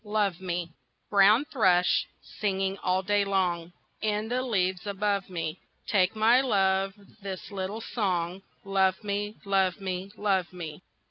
Love 0.03 0.41
Me 0.41 0.67
Brown 1.11 1.45
thrush 1.45 2.07
singing 2.39 2.75
all 2.79 3.03
day 3.03 3.23
long 3.23 3.71
In 4.01 4.29
the 4.29 4.41
leaves 4.41 4.87
above 4.87 5.29
me, 5.29 5.59
Take 5.85 6.15
my 6.15 6.41
love 6.41 6.95
this 7.21 7.51
April 7.51 7.81
song, 7.81 8.41
"Love 8.65 9.03
me, 9.03 9.35
love 9.45 9.79
me, 9.79 10.09
love 10.17 10.51
me!" 10.51 10.81